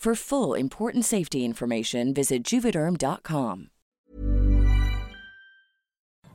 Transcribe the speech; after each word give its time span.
For 0.00 0.14
full 0.14 0.54
important 0.54 1.04
safety 1.04 1.44
information, 1.44 2.14
visit 2.14 2.42
juvederm.com. 2.42 3.66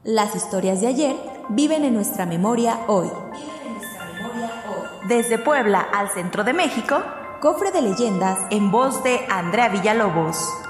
Las 0.04 0.36
historias 0.36 0.82
de 0.82 0.88
ayer 0.88 1.16
viven 1.50 1.84
en 1.84 1.96
nuestra 1.96 2.28
memoria 2.28 2.82
hoy. 2.88 3.10
Desde 5.10 5.40
Puebla 5.40 5.82
al 5.82 6.12
centro 6.12 6.44
de 6.44 6.54
México, 6.54 7.02
Cofre 7.42 7.72
de 7.72 7.82
Leyendas 7.82 8.38
en 8.52 8.70
voz 8.70 9.04
de 9.04 9.20
Andrea 9.30 9.70
Villalobos. 9.70 10.65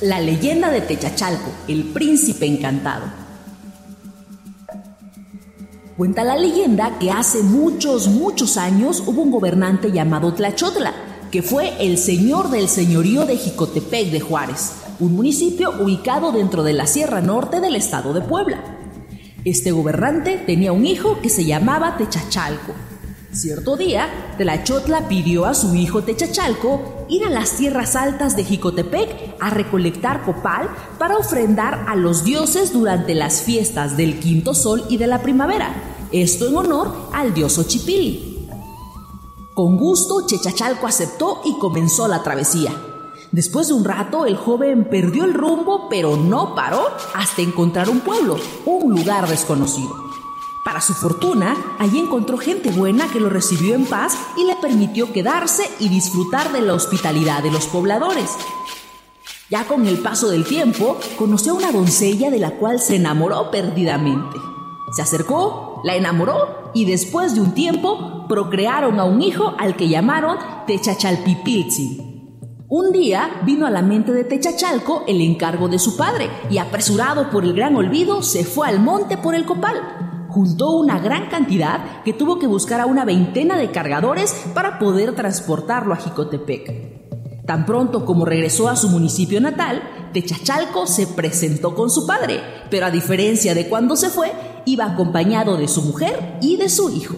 La 0.00 0.18
leyenda 0.18 0.70
de 0.70 0.80
Techachalco, 0.80 1.50
el 1.68 1.92
príncipe 1.92 2.46
encantado. 2.46 3.21
Cuenta 5.96 6.24
la 6.24 6.36
leyenda 6.36 6.98
que 6.98 7.10
hace 7.10 7.42
muchos, 7.42 8.08
muchos 8.08 8.56
años 8.56 9.02
hubo 9.06 9.20
un 9.20 9.30
gobernante 9.30 9.92
llamado 9.92 10.32
Tlachotla, 10.32 10.94
que 11.30 11.42
fue 11.42 11.74
el 11.84 11.98
señor 11.98 12.48
del 12.48 12.68
señorío 12.68 13.26
de 13.26 13.36
Jicotepec 13.36 14.10
de 14.10 14.20
Juárez, 14.20 14.72
un 15.00 15.12
municipio 15.12 15.70
ubicado 15.82 16.32
dentro 16.32 16.62
de 16.62 16.72
la 16.72 16.86
Sierra 16.86 17.20
Norte 17.20 17.60
del 17.60 17.76
estado 17.76 18.14
de 18.14 18.22
Puebla. 18.22 18.62
Este 19.44 19.70
gobernante 19.70 20.38
tenía 20.38 20.72
un 20.72 20.86
hijo 20.86 21.20
que 21.20 21.28
se 21.28 21.44
llamaba 21.44 21.98
Techachalco. 21.98 22.72
Cierto 23.32 23.78
día, 23.78 24.34
Tlachotla 24.36 25.08
pidió 25.08 25.46
a 25.46 25.54
su 25.54 25.74
hijo 25.74 26.02
Techachalco 26.02 27.06
ir 27.08 27.24
a 27.24 27.30
las 27.30 27.56
tierras 27.56 27.96
altas 27.96 28.36
de 28.36 28.44
Jicotepec 28.44 29.36
a 29.40 29.48
recolectar 29.48 30.22
copal 30.22 30.68
para 30.98 31.16
ofrendar 31.16 31.86
a 31.88 31.96
los 31.96 32.24
dioses 32.24 32.74
durante 32.74 33.14
las 33.14 33.40
fiestas 33.40 33.96
del 33.96 34.20
quinto 34.20 34.52
sol 34.52 34.84
y 34.90 34.98
de 34.98 35.06
la 35.06 35.22
primavera, 35.22 35.72
esto 36.12 36.46
en 36.46 36.56
honor 36.56 36.94
al 37.14 37.32
dios 37.32 37.56
Ochipili. 37.56 38.50
Con 39.54 39.78
gusto, 39.78 40.26
Chechachalco 40.26 40.86
aceptó 40.86 41.40
y 41.46 41.58
comenzó 41.58 42.08
la 42.08 42.22
travesía. 42.22 42.70
Después 43.30 43.68
de 43.68 43.72
un 43.72 43.84
rato, 43.84 44.26
el 44.26 44.36
joven 44.36 44.90
perdió 44.90 45.24
el 45.24 45.32
rumbo, 45.32 45.88
pero 45.88 46.18
no 46.18 46.54
paró 46.54 46.82
hasta 47.14 47.40
encontrar 47.40 47.88
un 47.88 48.00
pueblo, 48.00 48.36
un 48.66 48.94
lugar 48.94 49.26
desconocido. 49.26 50.11
Para 50.64 50.80
su 50.80 50.94
fortuna, 50.94 51.56
allí 51.80 51.98
encontró 51.98 52.38
gente 52.38 52.70
buena 52.70 53.08
que 53.08 53.18
lo 53.18 53.28
recibió 53.28 53.74
en 53.74 53.84
paz 53.84 54.16
y 54.36 54.44
le 54.44 54.54
permitió 54.56 55.12
quedarse 55.12 55.68
y 55.80 55.88
disfrutar 55.88 56.52
de 56.52 56.60
la 56.60 56.74
hospitalidad 56.74 57.42
de 57.42 57.50
los 57.50 57.66
pobladores. 57.66 58.30
Ya 59.50 59.66
con 59.66 59.86
el 59.88 59.98
paso 59.98 60.30
del 60.30 60.44
tiempo, 60.44 60.98
conoció 61.18 61.52
a 61.52 61.56
una 61.56 61.72
doncella 61.72 62.30
de 62.30 62.38
la 62.38 62.52
cual 62.52 62.78
se 62.78 62.94
enamoró 62.94 63.50
perdidamente. 63.50 64.38
Se 64.92 65.02
acercó, 65.02 65.80
la 65.82 65.96
enamoró 65.96 66.70
y 66.74 66.84
después 66.84 67.34
de 67.34 67.40
un 67.40 67.54
tiempo 67.54 68.26
procrearon 68.28 69.00
a 69.00 69.04
un 69.04 69.20
hijo 69.20 69.54
al 69.58 69.74
que 69.74 69.88
llamaron 69.88 70.38
Techachalpipiltzin. 70.68 72.12
Un 72.68 72.92
día 72.92 73.42
vino 73.44 73.66
a 73.66 73.70
la 73.70 73.82
mente 73.82 74.12
de 74.12 74.24
Techachalco 74.24 75.02
el 75.08 75.20
encargo 75.20 75.68
de 75.68 75.80
su 75.80 75.96
padre 75.96 76.30
y 76.50 76.58
apresurado 76.58 77.30
por 77.30 77.44
el 77.44 77.52
gran 77.52 77.74
olvido 77.74 78.22
se 78.22 78.44
fue 78.44 78.68
al 78.68 78.78
monte 78.78 79.18
por 79.18 79.34
el 79.34 79.44
copal 79.44 80.01
juntó 80.32 80.70
una 80.72 80.98
gran 80.98 81.28
cantidad 81.28 82.02
que 82.02 82.12
tuvo 82.12 82.38
que 82.38 82.46
buscar 82.46 82.80
a 82.80 82.86
una 82.86 83.04
veintena 83.04 83.56
de 83.56 83.70
cargadores 83.70 84.34
para 84.54 84.78
poder 84.78 85.14
transportarlo 85.14 85.92
a 85.92 85.98
Jicotepec. 85.98 87.44
Tan 87.46 87.66
pronto 87.66 88.04
como 88.04 88.24
regresó 88.24 88.68
a 88.68 88.76
su 88.76 88.88
municipio 88.88 89.40
natal, 89.40 89.82
Techachalco 90.12 90.86
se 90.86 91.06
presentó 91.06 91.74
con 91.74 91.90
su 91.90 92.06
padre, 92.06 92.40
pero 92.70 92.86
a 92.86 92.90
diferencia 92.90 93.54
de 93.54 93.68
cuando 93.68 93.96
se 93.96 94.10
fue, 94.10 94.32
iba 94.64 94.86
acompañado 94.86 95.56
de 95.56 95.68
su 95.68 95.82
mujer 95.82 96.38
y 96.40 96.56
de 96.56 96.68
su 96.68 96.90
hijo. 96.90 97.16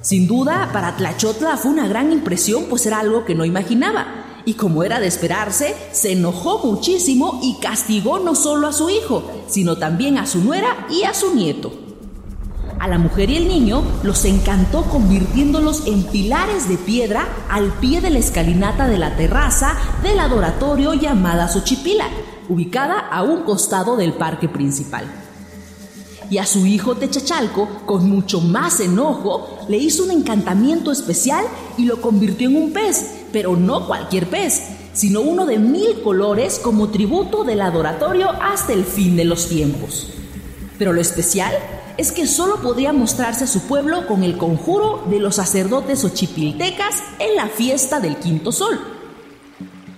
Sin 0.00 0.26
duda, 0.26 0.70
para 0.72 0.96
Tlachotla 0.96 1.56
fue 1.56 1.72
una 1.72 1.88
gran 1.88 2.12
impresión, 2.12 2.64
pues 2.70 2.86
era 2.86 3.00
algo 3.00 3.24
que 3.24 3.34
no 3.34 3.44
imaginaba. 3.44 4.06
Y 4.46 4.54
como 4.54 4.82
era 4.82 5.00
de 5.00 5.06
esperarse, 5.06 5.76
se 5.92 6.12
enojó 6.12 6.64
muchísimo 6.64 7.40
y 7.42 7.58
castigó 7.60 8.18
no 8.18 8.34
solo 8.34 8.68
a 8.68 8.72
su 8.72 8.88
hijo, 8.88 9.22
sino 9.48 9.76
también 9.76 10.16
a 10.16 10.26
su 10.26 10.38
nuera 10.42 10.86
y 10.88 11.02
a 11.02 11.12
su 11.12 11.34
nieto. 11.34 11.89
A 12.80 12.88
la 12.88 12.96
mujer 12.96 13.28
y 13.28 13.36
el 13.36 13.46
niño 13.46 13.82
los 14.02 14.24
encantó 14.24 14.84
convirtiéndolos 14.84 15.86
en 15.86 16.02
pilares 16.02 16.66
de 16.66 16.78
piedra 16.78 17.28
al 17.50 17.74
pie 17.74 18.00
de 18.00 18.08
la 18.08 18.18
escalinata 18.18 18.88
de 18.88 18.96
la 18.96 19.18
terraza 19.18 19.74
del 20.02 20.18
adoratorio 20.18 20.94
llamada 20.94 21.46
Xochipila, 21.46 22.06
ubicada 22.48 22.98
a 22.98 23.22
un 23.22 23.42
costado 23.42 23.96
del 23.98 24.14
parque 24.14 24.48
principal. 24.48 25.04
Y 26.30 26.38
a 26.38 26.46
su 26.46 26.64
hijo 26.64 26.94
Techachalco, 26.94 27.68
con 27.84 28.08
mucho 28.08 28.40
más 28.40 28.80
enojo, 28.80 29.58
le 29.68 29.76
hizo 29.76 30.04
un 30.04 30.12
encantamiento 30.12 30.90
especial 30.90 31.44
y 31.76 31.84
lo 31.84 32.00
convirtió 32.00 32.48
en 32.48 32.56
un 32.56 32.72
pez, 32.72 33.24
pero 33.30 33.56
no 33.56 33.86
cualquier 33.86 34.30
pez, 34.30 34.62
sino 34.94 35.20
uno 35.20 35.44
de 35.44 35.58
mil 35.58 36.00
colores 36.02 36.58
como 36.58 36.88
tributo 36.88 37.44
del 37.44 37.60
adoratorio 37.60 38.30
hasta 38.30 38.72
el 38.72 38.84
fin 38.84 39.16
de 39.16 39.26
los 39.26 39.50
tiempos. 39.50 40.06
Pero 40.78 40.94
lo 40.94 41.02
especial 41.02 41.52
es 42.00 42.12
que 42.12 42.26
solo 42.26 42.62
podía 42.62 42.94
mostrarse 42.94 43.44
a 43.44 43.46
su 43.46 43.60
pueblo 43.64 44.06
con 44.06 44.24
el 44.24 44.38
conjuro 44.38 45.04
de 45.10 45.18
los 45.18 45.34
sacerdotes 45.34 46.02
ochipiltecas 46.02 46.94
en 47.18 47.36
la 47.36 47.46
fiesta 47.46 48.00
del 48.00 48.16
quinto 48.16 48.52
sol. 48.52 48.80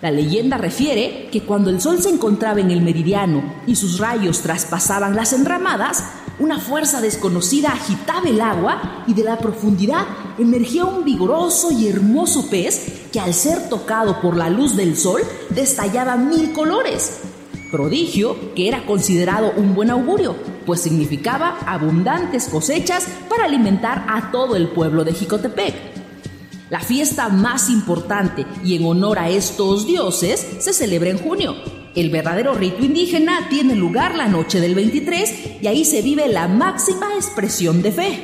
La 0.01 0.11
leyenda 0.11 0.59
refiere 0.59 1.29
que 1.31 1.43
cuando 1.43 1.71
el 1.71 1.81
sol 1.81 2.03
se 2.03 2.09
encontraba 2.09 2.59
en 2.59 2.73
el 2.73 2.83
meridiano 2.83 3.45
y 3.69 3.77
sus 3.77 4.01
rayos 4.01 4.41
traspasaban 4.41 5.15
las 5.15 5.33
enramadas, 5.33 6.03
una 6.41 6.59
fuerza 6.59 7.01
desconocida 7.01 7.69
agitaba 7.69 8.29
el 8.29 8.41
agua 8.41 9.05
y 9.07 9.15
de 9.15 9.23
la 9.23 9.39
profundidad 9.39 10.05
emergía 10.41 10.85
un 10.85 11.05
vigoroso 11.05 11.71
y 11.71 11.87
hermoso 11.87 12.51
pez 12.51 13.03
que 13.13 13.21
al 13.21 13.33
ser 13.33 13.69
tocado 13.69 14.21
por 14.21 14.37
la 14.37 14.51
luz 14.51 14.75
del 14.75 14.97
sol 14.97 15.23
destallaba 15.51 16.17
mil 16.17 16.53
colores, 16.53 17.21
prodigio 17.73 18.55
que 18.55 18.69
era 18.69 18.87
considerado 18.87 19.53
un 19.57 19.75
buen 19.75 19.91
augurio, 19.91 20.37
pues 20.65 20.83
significaba 20.83 21.59
abundantes 21.67 22.47
cosechas 22.47 23.09
para 23.29 23.47
alimentar 23.47 24.07
a 24.09 24.31
todo 24.31 24.55
el 24.55 24.69
pueblo 24.69 25.03
de 25.03 25.15
Jicotepec. 25.15 25.75
La 26.71 26.81
fiesta 26.81 27.29
más 27.29 27.69
importante 27.69 28.47
y 28.63 28.77
en 28.77 28.87
honor 28.87 29.19
a 29.19 29.29
estos 29.29 29.87
dioses 29.87 30.47
se 30.61 30.73
celebra 30.73 31.11
en 31.11 31.19
junio. 31.19 31.57
El 31.95 32.11
verdadero 32.11 32.55
rito 32.55 32.85
indígena 32.85 33.49
tiene 33.51 33.75
lugar 33.75 34.15
la 34.15 34.29
noche 34.29 34.61
del 34.61 34.75
23 34.75 35.59
y 35.61 35.67
ahí 35.67 35.85
se 35.85 36.01
vive 36.01 36.29
la 36.29 36.49
máxima 36.49 37.15
expresión 37.17 37.83
de 37.83 37.93
fe. 37.93 38.21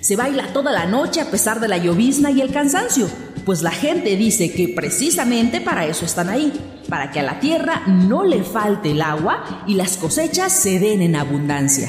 Se 0.00 0.16
baila 0.16 0.52
toda 0.52 0.72
la 0.72 0.86
noche 0.86 1.20
a 1.20 1.30
pesar 1.30 1.60
de 1.60 1.68
la 1.68 1.78
llovizna 1.78 2.30
y 2.30 2.40
el 2.40 2.52
cansancio, 2.52 3.08
pues 3.46 3.62
la 3.62 3.70
gente 3.70 4.16
dice 4.16 4.50
que 4.50 4.68
precisamente 4.68 5.60
para 5.60 5.86
eso 5.86 6.04
están 6.04 6.28
ahí, 6.28 6.52
para 6.88 7.12
que 7.12 7.20
a 7.20 7.22
la 7.22 7.38
tierra 7.38 7.84
no 7.86 8.24
le 8.24 8.42
falte 8.42 8.90
el 8.90 9.00
agua 9.00 9.62
y 9.68 9.74
las 9.74 9.96
cosechas 9.96 10.52
se 10.52 10.80
den 10.80 11.00
en 11.00 11.14
abundancia. 11.14 11.88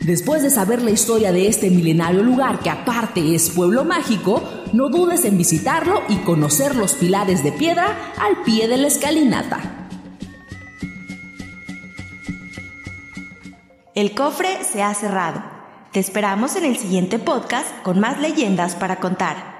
Después 0.00 0.42
de 0.42 0.48
saber 0.48 0.80
la 0.80 0.90
historia 0.90 1.32
de 1.32 1.48
este 1.48 1.68
milenario 1.68 2.22
lugar 2.22 2.60
que 2.60 2.70
aparte 2.70 3.34
es 3.34 3.50
pueblo 3.50 3.84
mágico, 3.84 4.42
no 4.72 4.88
dudes 4.88 5.26
en 5.26 5.36
visitarlo 5.36 6.00
y 6.08 6.16
conocer 6.16 6.74
los 6.74 6.94
pilares 6.94 7.44
de 7.44 7.52
piedra 7.52 8.14
al 8.18 8.42
pie 8.42 8.66
de 8.66 8.78
la 8.78 8.86
escalinata. 8.86 9.88
El 13.94 14.14
cofre 14.14 14.64
se 14.64 14.82
ha 14.82 14.94
cerrado. 14.94 15.42
Te 15.92 16.00
esperamos 16.00 16.56
en 16.56 16.64
el 16.64 16.78
siguiente 16.78 17.18
podcast 17.18 17.68
con 17.82 18.00
más 18.00 18.18
leyendas 18.18 18.76
para 18.76 18.96
contar. 18.96 19.59